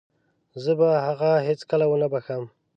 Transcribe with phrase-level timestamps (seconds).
[0.63, 2.43] زه به هغه هيڅکله ونه وبښم.